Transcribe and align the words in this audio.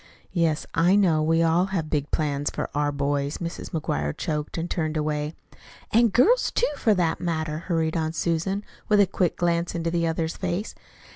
"Yes, 0.33 0.65
I 0.73 0.95
know. 0.95 1.21
We 1.21 1.43
all 1.43 1.65
have 1.65 1.91
big 1.91 2.09
plans 2.09 2.49
for 2.49 2.71
our 2.73 2.91
boys." 2.91 3.37
Mrs. 3.37 3.69
McGuire 3.69 4.17
choked 4.17 4.57
and 4.57 4.67
turned 4.67 4.97
away. 4.97 5.35
"An' 5.93 6.07
girls, 6.07 6.49
too, 6.49 6.65
for 6.75 6.95
that 6.95 7.21
matter," 7.21 7.59
hurried 7.59 7.95
on 7.95 8.11
Susan, 8.11 8.63
with 8.89 8.99
a 8.99 9.05
quick 9.05 9.37
glance 9.37 9.75
into 9.75 9.91
the 9.91 10.07
other's 10.07 10.35
face. 10.37 10.73